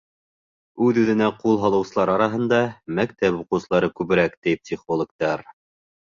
[0.83, 2.61] Үҙ-үҙенә ҡул һалыусылар араһында
[2.99, 5.45] мәктәп уҡыусылары күберәк, ти психологтар.